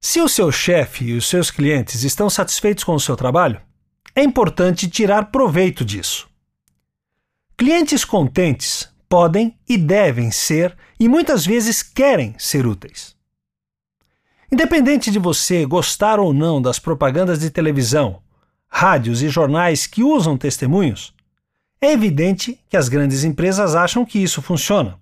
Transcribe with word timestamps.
Se 0.00 0.20
o 0.20 0.28
seu 0.28 0.52
chefe 0.52 1.06
e 1.06 1.14
os 1.14 1.28
seus 1.28 1.50
clientes 1.50 2.02
estão 2.02 2.30
satisfeitos 2.30 2.84
com 2.84 2.94
o 2.94 3.00
seu 3.00 3.16
trabalho, 3.16 3.60
é 4.14 4.22
importante 4.22 4.88
tirar 4.88 5.30
proveito 5.30 5.84
disso. 5.84 6.28
Clientes 7.56 8.04
contentes 8.04 8.88
podem 9.08 9.58
e 9.68 9.78
devem 9.78 10.30
ser, 10.30 10.76
e 10.98 11.08
muitas 11.08 11.44
vezes 11.44 11.82
querem 11.82 12.34
ser 12.38 12.66
úteis. 12.66 13.16
Independente 14.50 15.10
de 15.10 15.18
você 15.18 15.64
gostar 15.64 16.20
ou 16.20 16.32
não 16.32 16.62
das 16.62 16.78
propagandas 16.78 17.38
de 17.40 17.50
televisão, 17.50 18.22
rádios 18.68 19.22
e 19.22 19.28
jornais 19.28 19.86
que 19.86 20.02
usam 20.02 20.36
testemunhos, 20.36 21.14
é 21.80 21.92
evidente 21.92 22.60
que 22.68 22.76
as 22.76 22.88
grandes 22.88 23.24
empresas 23.24 23.74
acham 23.74 24.04
que 24.04 24.18
isso 24.18 24.40
funciona 24.40 24.98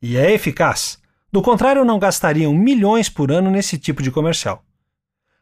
e 0.00 0.16
é 0.16 0.32
eficaz. 0.32 0.98
Do 1.34 1.42
contrário, 1.42 1.84
não 1.84 1.98
gastariam 1.98 2.54
milhões 2.54 3.08
por 3.08 3.32
ano 3.32 3.50
nesse 3.50 3.76
tipo 3.76 4.00
de 4.00 4.12
comercial. 4.12 4.64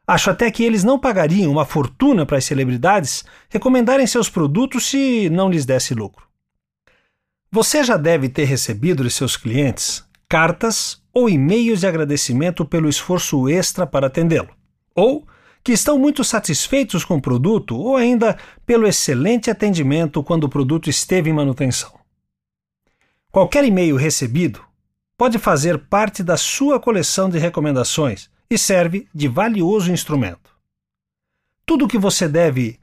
Acho 0.06 0.30
até 0.30 0.50
que 0.50 0.64
eles 0.64 0.82
não 0.82 0.98
pagariam 0.98 1.52
uma 1.52 1.66
fortuna 1.66 2.24
para 2.24 2.38
as 2.38 2.46
celebridades 2.46 3.26
recomendarem 3.50 4.06
seus 4.06 4.30
produtos 4.30 4.86
se 4.86 5.28
não 5.28 5.50
lhes 5.50 5.66
desse 5.66 5.92
lucro. 5.92 6.26
Você 7.50 7.84
já 7.84 7.98
deve 7.98 8.30
ter 8.30 8.44
recebido 8.44 9.04
de 9.04 9.10
seus 9.10 9.36
clientes 9.36 10.02
cartas 10.26 11.02
ou 11.12 11.28
e-mails 11.28 11.80
de 11.80 11.86
agradecimento 11.86 12.64
pelo 12.64 12.88
esforço 12.88 13.46
extra 13.46 13.86
para 13.86 14.06
atendê-lo, 14.06 14.48
ou 14.94 15.26
que 15.62 15.72
estão 15.72 15.98
muito 15.98 16.24
satisfeitos 16.24 17.04
com 17.04 17.16
o 17.16 17.22
produto 17.22 17.76
ou 17.76 17.98
ainda 17.98 18.38
pelo 18.64 18.86
excelente 18.86 19.50
atendimento 19.50 20.22
quando 20.22 20.44
o 20.44 20.48
produto 20.48 20.88
esteve 20.88 21.28
em 21.28 21.34
manutenção. 21.34 21.92
Qualquer 23.30 23.62
e-mail 23.66 23.96
recebido 23.96 24.71
pode 25.16 25.38
fazer 25.38 25.78
parte 25.78 26.22
da 26.22 26.36
sua 26.36 26.80
coleção 26.80 27.28
de 27.28 27.38
recomendações 27.38 28.30
e 28.50 28.58
serve 28.58 29.08
de 29.14 29.28
valioso 29.28 29.92
instrumento. 29.92 30.50
Tudo 31.64 31.84
o 31.84 31.88
que 31.88 31.98
você 31.98 32.28
deve 32.28 32.78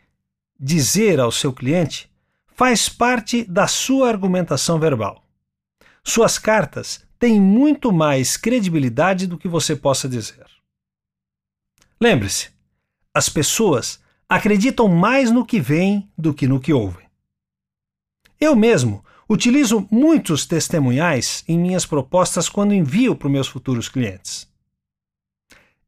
dizer 0.60 1.20
ao 1.20 1.32
seu 1.32 1.54
cliente 1.54 2.10
faz 2.56 2.90
parte 2.90 3.44
da 3.44 3.68
sua 3.68 4.10
argumentação 4.10 4.80
verbal. 4.80 5.24
Suas 6.04 6.38
cartas 6.38 7.06
têm 7.20 7.40
muito 7.40 7.92
mais 7.92 8.36
credibilidade 8.36 9.28
do 9.28 9.38
que 9.38 9.48
você 9.48 9.76
possa 9.76 10.10
dizer. 10.10 10.46
Lembre-se, 12.02 12.50
as 13.14 13.30
pessoas 13.30 14.00
acreditam 14.28 14.88
mais 14.88 15.32
no 15.32 15.46
que 15.46 15.60
veem 15.60 16.10
do 16.18 16.34
que 16.34 16.48
no 16.48 16.60
que 16.60 16.74
ouvem. 16.74 17.08
Eu 18.40 18.56
mesmo 18.56 19.04
utilizo 19.30 19.88
muitos 19.92 20.48
testemunhais 20.48 21.44
em 21.48 21.58
minhas 21.58 21.86
propostas 21.86 22.50
quando 22.50 22.74
envio 22.74 23.16
para 23.16 23.30
meus 23.30 23.48
futuros 23.48 23.88
clientes. 23.88 24.50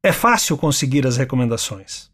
É 0.04 0.12
fácil 0.12 0.56
conseguir 0.58 1.08
as 1.08 1.18
recomendações. 1.18 2.12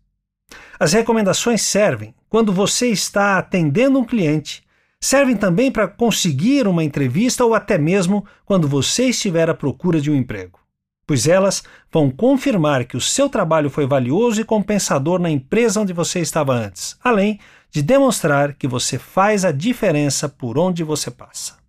As 0.79 0.93
recomendações 0.93 1.61
servem 1.61 2.15
quando 2.29 2.53
você 2.53 2.87
está 2.87 3.37
atendendo 3.37 3.99
um 3.99 4.05
cliente, 4.05 4.63
servem 5.01 5.35
também 5.35 5.69
para 5.69 5.87
conseguir 5.87 6.67
uma 6.67 6.83
entrevista 6.83 7.43
ou 7.43 7.53
até 7.53 7.77
mesmo 7.77 8.25
quando 8.45 8.67
você 8.67 9.05
estiver 9.09 9.49
à 9.49 9.53
procura 9.53 9.99
de 9.99 10.09
um 10.09 10.15
emprego, 10.15 10.59
pois 11.05 11.27
elas 11.27 11.63
vão 11.91 12.09
confirmar 12.09 12.85
que 12.85 12.95
o 12.95 13.01
seu 13.01 13.27
trabalho 13.27 13.69
foi 13.69 13.85
valioso 13.85 14.39
e 14.39 14.45
compensador 14.45 15.19
na 15.19 15.29
empresa 15.29 15.81
onde 15.81 15.93
você 15.93 16.19
estava 16.19 16.53
antes, 16.53 16.97
além 17.03 17.39
de 17.71 17.81
demonstrar 17.81 18.53
que 18.53 18.67
você 18.67 18.97
faz 18.97 19.45
a 19.45 19.51
diferença 19.51 20.27
por 20.27 20.57
onde 20.57 20.83
você 20.83 21.11
passa. 21.11 21.66